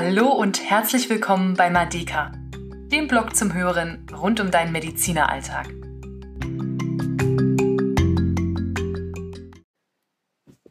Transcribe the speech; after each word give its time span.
Hallo 0.00 0.28
und 0.28 0.62
herzlich 0.62 1.10
willkommen 1.10 1.54
bei 1.54 1.70
Madeka, 1.70 2.30
dem 2.92 3.08
Blog 3.08 3.34
zum 3.34 3.52
Hören 3.52 4.06
rund 4.12 4.38
um 4.38 4.52
deinen 4.52 4.70
Medizineralltag. 4.70 5.66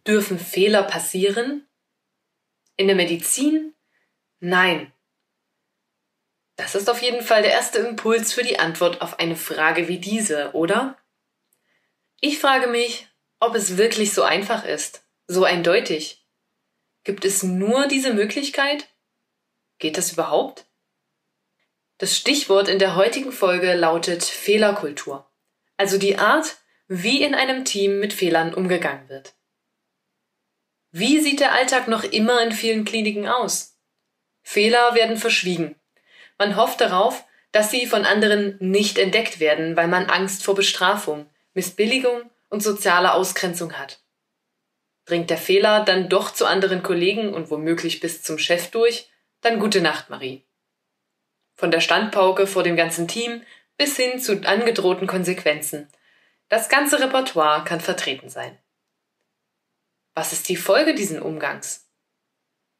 Dürfen 0.08 0.40
Fehler 0.40 0.84
passieren? 0.84 1.68
In 2.78 2.88
der 2.88 2.96
Medizin? 2.96 3.74
Nein. 4.40 4.94
Das 6.56 6.74
ist 6.74 6.90
auf 6.90 7.02
jeden 7.02 7.22
Fall 7.22 7.42
der 7.42 7.52
erste 7.52 7.80
Impuls 7.80 8.32
für 8.32 8.44
die 8.44 8.60
Antwort 8.60 9.02
auf 9.02 9.20
eine 9.20 9.36
Frage 9.36 9.90
wie 9.90 10.00
diese, 10.00 10.54
oder? 10.54 10.98
Ich 12.22 12.40
frage 12.40 12.68
mich, 12.68 13.10
ob 13.42 13.56
es 13.56 13.76
wirklich 13.76 14.14
so 14.14 14.24
einfach 14.24 14.64
ist, 14.64 15.06
so 15.28 15.44
eindeutig. 15.44 16.26
Gibt 17.04 17.26
es 17.26 17.44
nur 17.44 17.90
diese 17.90 18.14
Möglichkeit? 18.14 18.88
Geht 19.80 19.98
das 19.98 20.14
überhaupt? 20.14 20.66
Das 22.00 22.16
Stichwort 22.16 22.68
in 22.68 22.80
der 22.80 22.96
heutigen 22.96 23.32
Folge 23.32 23.74
lautet 23.74 24.24
Fehlerkultur, 24.24 25.30
also 25.78 25.98
die 25.98 26.18
Art, 26.18 26.58
wie 26.88 27.24
in 27.24 27.36
einem 27.36 27.66
Team 27.66 28.00
mit 28.00 28.14
Fehlern 28.14 28.54
umgegangen 28.54 29.10
wird. 29.10 29.34
Wie 30.92 31.20
sieht 31.20 31.40
der 31.40 31.54
Alltag 31.54 31.88
noch 31.88 32.04
immer 32.04 32.42
in 32.42 32.52
vielen 32.52 32.86
Kliniken 32.86 33.28
aus? 33.28 33.78
Fehler 34.42 34.96
werden 34.96 35.18
verschwiegen. 35.18 35.76
Man 36.38 36.56
hofft 36.56 36.82
darauf, 36.82 37.26
dass 37.52 37.72
sie 37.72 37.86
von 37.88 38.06
anderen 38.06 38.58
nicht 38.60 38.98
entdeckt 38.98 39.40
werden, 39.40 39.76
weil 39.76 39.88
man 39.88 40.06
Angst 40.06 40.44
vor 40.44 40.56
Bestrafung, 40.56 41.30
Missbilligung 41.54 42.30
und 42.50 42.64
sozialer 42.64 43.16
Ausgrenzung 43.16 43.74
hat. 43.74 44.00
Dringt 45.06 45.30
der 45.30 45.38
Fehler 45.38 45.84
dann 45.84 46.10
doch 46.10 46.32
zu 46.32 46.46
anderen 46.46 46.84
Kollegen 46.84 47.34
und 47.34 47.50
womöglich 47.50 48.00
bis 48.00 48.24
zum 48.24 48.38
Chef 48.38 48.72
durch, 48.72 49.10
dann 49.42 49.60
gute 49.60 49.82
Nacht, 49.82 50.10
Marie. 50.10 50.46
Von 51.56 51.72
der 51.72 51.82
Standpauke 51.82 52.48
vor 52.48 52.64
dem 52.64 52.76
ganzen 52.76 53.08
Team 53.08 53.44
bis 53.78 53.96
hin 53.96 54.20
zu 54.20 54.42
angedrohten 54.48 55.08
Konsequenzen. 55.08 55.88
Das 56.50 56.70
ganze 56.70 57.00
Repertoire 57.00 57.64
kann 57.64 57.82
vertreten 57.82 58.30
sein. 58.30 58.58
Was 60.16 60.34
ist 60.34 60.50
die 60.50 60.56
Folge 60.56 60.96
diesen 60.96 61.22
Umgangs? 61.22 61.88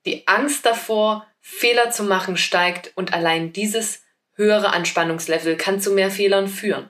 Die 0.06 0.28
Angst 0.28 0.66
davor, 0.66 1.28
Fehler 1.40 1.92
zu 1.92 2.04
machen, 2.04 2.38
steigt 2.38 2.94
und 2.96 3.14
allein 3.14 3.54
dieses 3.54 4.02
höhere 4.34 4.72
Anspannungslevel 4.72 5.58
kann 5.58 5.82
zu 5.82 5.92
mehr 5.92 6.12
Fehlern 6.12 6.48
führen. 6.48 6.90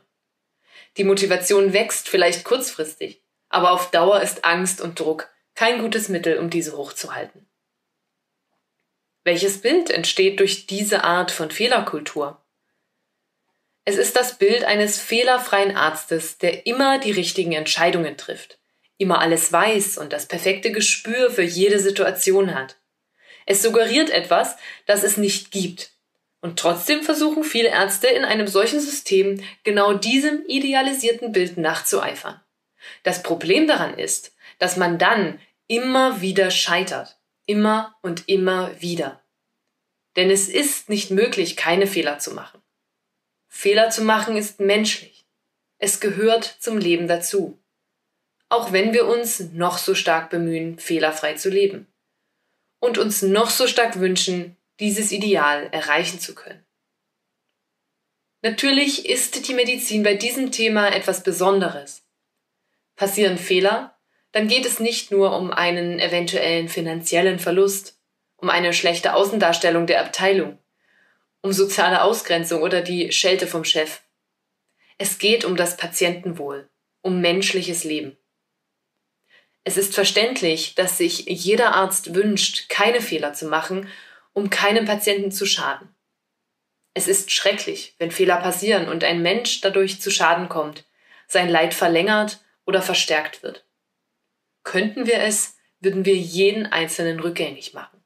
Die 0.98 1.04
Motivation 1.04 1.74
wächst 1.74 2.10
vielleicht 2.10 2.44
kurzfristig, 2.44 3.24
aber 3.50 3.72
auf 3.72 3.92
Dauer 3.92 4.22
ist 4.22 4.46
Angst 4.46 4.82
und 4.82 5.00
Druck 5.00 5.30
kein 5.56 5.82
gutes 5.82 6.10
Mittel, 6.10 6.38
um 6.38 6.50
diese 6.50 6.78
hochzuhalten. 6.78 7.47
Welches 9.28 9.60
Bild 9.60 9.90
entsteht 9.90 10.40
durch 10.40 10.68
diese 10.68 11.04
Art 11.04 11.32
von 11.32 11.52
Fehlerkultur? 11.52 12.42
Es 13.84 13.98
ist 13.98 14.16
das 14.16 14.38
Bild 14.38 14.64
eines 14.64 15.02
fehlerfreien 15.02 15.76
Arztes, 15.76 16.38
der 16.38 16.66
immer 16.66 16.98
die 16.98 17.12
richtigen 17.12 17.52
Entscheidungen 17.52 18.16
trifft, 18.16 18.58
immer 18.98 19.20
alles 19.20 19.52
weiß 19.52 19.98
und 19.98 20.14
das 20.14 20.28
perfekte 20.28 20.72
Gespür 20.72 21.30
für 21.30 21.44
jede 21.44 21.80
Situation 21.80 22.56
hat. 22.56 22.78
Es 23.46 23.62
suggeriert 23.62 24.12
etwas, 24.12 24.56
das 24.86 25.04
es 25.04 25.18
nicht 25.18 25.52
gibt. 25.52 25.92
Und 26.40 26.58
trotzdem 26.58 27.04
versuchen 27.04 27.44
viele 27.44 27.68
Ärzte 27.68 28.08
in 28.08 28.24
einem 28.24 28.48
solchen 28.48 28.80
System 28.80 29.44
genau 29.66 29.94
diesem 29.94 30.46
idealisierten 30.48 31.34
Bild 31.34 31.58
nachzueifern. 31.58 32.40
Das 33.04 33.24
Problem 33.24 33.68
daran 33.68 34.00
ist, 34.00 34.34
dass 34.58 34.78
man 34.78 34.98
dann 34.98 35.42
immer 35.68 36.22
wieder 36.22 36.50
scheitert. 36.50 37.17
Immer 37.48 37.98
und 38.04 38.30
immer 38.30 38.80
wieder. 38.80 39.24
Denn 40.16 40.30
es 40.30 40.48
ist 40.48 40.90
nicht 40.90 41.10
möglich, 41.10 41.56
keine 41.56 41.88
Fehler 41.88 42.20
zu 42.20 42.34
machen. 42.34 42.62
Fehler 43.48 43.90
zu 43.90 44.04
machen 44.04 44.38
ist 44.38 44.60
menschlich. 44.60 45.26
Es 45.80 46.00
gehört 46.00 46.44
zum 46.60 46.78
Leben 46.78 47.08
dazu. 47.08 47.60
Auch 48.50 48.72
wenn 48.72 48.94
wir 48.94 49.08
uns 49.08 49.40
noch 49.54 49.78
so 49.78 49.96
stark 49.96 50.30
bemühen, 50.30 50.78
fehlerfrei 50.78 51.34
zu 51.34 51.50
leben. 51.50 51.88
Und 52.80 52.98
uns 52.98 53.24
noch 53.24 53.50
so 53.50 53.68
stark 53.68 54.00
wünschen, 54.00 54.56
dieses 54.80 55.12
Ideal 55.12 55.70
erreichen 55.72 56.20
zu 56.20 56.36
können. 56.36 56.64
Natürlich 58.44 59.08
ist 59.08 59.48
die 59.48 59.54
Medizin 59.54 60.04
bei 60.04 60.14
diesem 60.14 60.52
Thema 60.52 60.94
etwas 60.94 61.24
Besonderes. 61.24 62.04
Passieren 62.96 63.38
Fehler, 63.38 63.97
dann 64.32 64.48
geht 64.48 64.66
es 64.66 64.80
nicht 64.80 65.12
nur 65.12 65.36
um 65.38 65.52
einen 65.52 66.00
eventuellen 66.00 66.70
finanziellen 66.70 67.40
Verlust, 67.40 68.00
um 68.38 68.50
eine 68.50 68.74
schlechte 68.74 69.14
Außendarstellung 69.14 69.88
der 69.88 70.02
Abteilung, 70.02 70.60
um 71.42 71.54
soziale 71.54 72.02
Ausgrenzung 72.02 72.62
oder 72.62 72.82
die 72.82 73.12
Schelte 73.12 73.48
vom 73.48 73.64
Chef. 73.64 74.02
Es 74.98 75.18
geht 75.18 75.46
um 75.46 75.56
das 75.56 75.78
Patientenwohl, 75.78 76.70
um 77.02 77.22
menschliches 77.22 77.84
Leben. 77.84 78.18
Es 79.64 79.78
ist 79.78 79.94
verständlich, 79.94 80.76
dass 80.76 80.98
sich 80.98 81.26
jeder 81.26 81.76
Arzt 81.76 82.16
wünscht, 82.16 82.70
keine 82.70 83.02
Fehler 83.02 83.34
zu 83.34 83.48
machen, 83.48 83.90
um 84.34 84.50
keinem 84.50 84.86
Patienten 84.86 85.32
zu 85.32 85.46
schaden. 85.46 85.94
Es 86.94 87.08
ist 87.08 87.32
schrecklich, 87.32 87.94
wenn 88.00 88.10
Fehler 88.10 88.38
passieren 88.38 88.88
und 88.88 89.04
ein 89.04 89.22
Mensch 89.22 89.62
dadurch 89.62 90.02
zu 90.02 90.10
Schaden 90.10 90.50
kommt, 90.50 90.86
sein 91.28 91.50
Leid 91.50 91.76
verlängert 91.76 92.40
oder 92.66 92.82
verstärkt 92.82 93.44
wird. 93.44 93.67
Könnten 94.68 95.08
wir 95.08 95.22
es, 95.22 95.56
würden 95.80 96.04
wir 96.04 96.18
jeden 96.18 96.66
einzelnen 96.66 97.22
rückgängig 97.22 97.74
machen. 97.74 98.04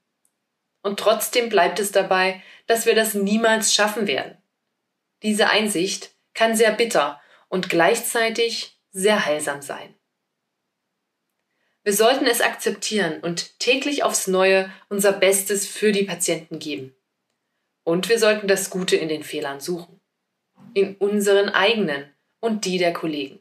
Und 0.84 1.00
trotzdem 1.00 1.50
bleibt 1.50 1.80
es 1.80 1.92
dabei, 1.92 2.44
dass 2.68 2.86
wir 2.86 2.94
das 2.94 3.16
niemals 3.16 3.74
schaffen 3.74 4.06
werden. 4.06 4.38
Diese 5.24 5.50
Einsicht 5.50 6.12
kann 6.36 6.56
sehr 6.56 6.72
bitter 6.72 7.20
und 7.50 7.68
gleichzeitig 7.68 8.80
sehr 8.92 9.26
heilsam 9.26 9.64
sein. 9.64 9.96
Wir 11.82 11.94
sollten 11.94 12.28
es 12.28 12.42
akzeptieren 12.42 13.22
und 13.22 13.58
täglich 13.58 14.04
aufs 14.04 14.28
Neue 14.28 14.72
unser 14.88 15.14
Bestes 15.14 15.68
für 15.68 15.92
die 15.92 16.04
Patienten 16.04 16.60
geben. 16.60 16.96
Und 17.84 18.08
wir 18.08 18.20
sollten 18.20 18.48
das 18.48 18.70
Gute 18.70 18.98
in 18.98 19.10
den 19.10 19.24
Fehlern 19.24 19.62
suchen. 19.62 20.00
In 20.76 20.96
unseren 20.98 21.50
eigenen 21.50 22.14
und 22.40 22.66
die 22.66 22.78
der 22.78 22.94
Kollegen. 22.94 23.40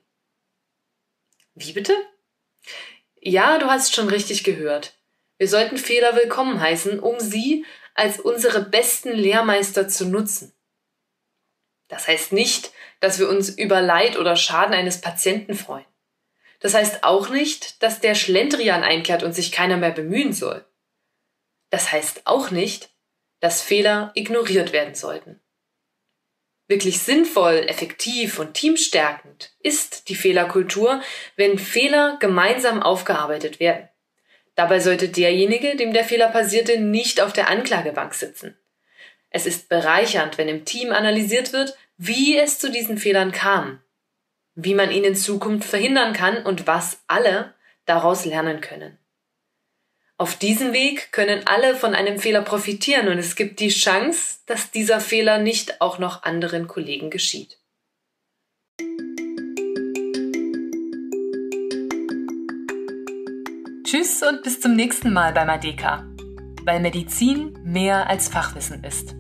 Wie 1.55 1.75
bitte? 1.75 1.95
Ja, 3.23 3.59
du 3.59 3.67
hast 3.67 3.95
schon 3.95 4.09
richtig 4.09 4.45
gehört. 4.45 4.95
Wir 5.37 5.47
sollten 5.47 5.77
Fehler 5.77 6.17
willkommen 6.17 6.59
heißen, 6.59 6.99
um 7.01 7.21
sie 7.21 7.67
als 7.95 8.19
unsere 8.19 8.65
besten 8.65 9.13
Lehrmeister 9.13 9.89
zu 9.89 10.07
nutzen. 10.07 10.55
Das 11.89 12.09
heißt 12.09 12.33
nicht, 12.33 12.73
dass 13.01 13.19
wir 13.19 13.29
uns 13.29 13.51
über 13.51 13.83
Leid 13.83 14.17
oder 14.17 14.37
Schaden 14.37 14.73
eines 14.73 15.03
Patienten 15.03 15.55
freuen. 15.55 15.85
Das 16.61 16.73
heißt 16.73 17.05
auch 17.05 17.29
nicht, 17.29 17.83
dass 17.83 18.01
der 18.01 18.15
Schlendrian 18.15 18.83
einkehrt 18.83 19.23
und 19.23 19.35
sich 19.35 19.53
keiner 19.53 19.77
mehr 19.77 19.91
bemühen 19.91 20.33
soll. 20.33 20.65
Das 21.69 21.93
heißt 21.93 22.23
auch 22.27 22.51
nicht, 22.51 22.89
dass 23.41 23.61
Fehler 23.61 24.13
ignoriert 24.15 24.73
werden 24.73 24.95
sollten. 24.95 25.43
Wirklich 26.71 27.01
sinnvoll, 27.01 27.65
effektiv 27.67 28.39
und 28.39 28.55
teamstärkend 28.55 29.51
ist 29.59 30.09
die 30.09 30.15
Fehlerkultur, 30.15 31.03
wenn 31.35 31.59
Fehler 31.59 32.17
gemeinsam 32.21 32.81
aufgearbeitet 32.81 33.59
werden. 33.59 33.89
Dabei 34.55 34.79
sollte 34.79 35.09
derjenige, 35.09 35.75
dem 35.75 35.93
der 35.93 36.05
Fehler 36.05 36.29
passierte, 36.29 36.79
nicht 36.79 37.21
auf 37.21 37.33
der 37.33 37.49
Anklagebank 37.49 38.15
sitzen. 38.15 38.57
Es 39.31 39.47
ist 39.47 39.69
bereichernd, 39.69 40.39
wenn 40.39 40.47
im 40.47 40.65
Team 40.65 40.93
analysiert 40.93 41.53
wird, 41.53 41.77
wie 41.97 42.39
es 42.39 42.61
zu 42.61 42.71
diesen 42.71 42.99
Fehlern 42.99 43.33
kam, 43.33 43.83
wie 44.55 44.75
man 44.75 44.93
ihn 44.93 45.03
in 45.03 45.17
Zukunft 45.17 45.69
verhindern 45.69 46.13
kann 46.13 46.47
und 46.47 46.69
was 46.69 47.03
alle 47.09 47.53
daraus 47.85 48.25
lernen 48.25 48.61
können. 48.61 48.97
Auf 50.21 50.37
diesem 50.37 50.75
Weg 50.75 51.13
können 51.13 51.47
alle 51.47 51.75
von 51.75 51.95
einem 51.95 52.19
Fehler 52.19 52.43
profitieren 52.43 53.09
und 53.09 53.17
es 53.17 53.37
gibt 53.37 53.59
die 53.59 53.71
Chance, 53.71 54.41
dass 54.45 54.71
dieser 54.71 55.01
Fehler 55.01 55.39
nicht 55.39 55.81
auch 55.81 55.99
noch 55.99 56.25
anderen 56.25 56.69
Kollegen 56.69 57.09
geschieht. 57.09 57.59
Tschüss 63.83 64.23
und 64.23 64.43
bis 64.43 64.61
zum 64.61 64.77
nächsten 64.77 65.11
Mal 65.11 65.33
bei 65.33 65.47
Madeka, 65.47 66.05
weil 66.65 66.81
Medizin 66.81 67.59
mehr 67.65 68.07
als 68.11 68.29
Fachwissen 68.29 68.85
ist. 68.85 69.15